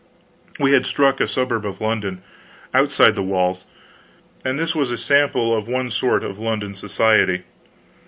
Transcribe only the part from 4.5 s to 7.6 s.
this was a sample of one sort of London society.